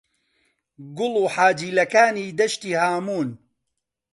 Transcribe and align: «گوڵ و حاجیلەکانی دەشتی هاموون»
«گوڵ 0.97 1.13
و 1.23 1.25
حاجیلەکانی 1.35 2.35
دەشتی 2.39 2.77
هاموون» 2.81 3.29